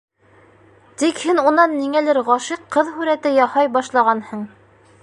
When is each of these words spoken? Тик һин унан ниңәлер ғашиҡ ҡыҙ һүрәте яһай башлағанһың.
Тик 1.01 1.21
һин 1.25 1.41
унан 1.49 1.75
ниңәлер 1.81 2.21
ғашиҡ 2.31 2.65
ҡыҙ 2.77 2.91
һүрәте 2.97 3.37
яһай 3.39 3.73
башлағанһың. 3.79 4.47